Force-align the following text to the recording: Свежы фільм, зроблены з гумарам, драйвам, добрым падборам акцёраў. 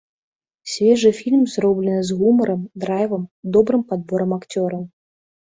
Свежы 0.75 1.11
фільм, 1.19 1.43
зроблены 1.55 2.01
з 2.07 2.17
гумарам, 2.23 2.65
драйвам, 2.85 3.23
добрым 3.59 3.87
падборам 3.93 4.35
акцёраў. 4.41 4.83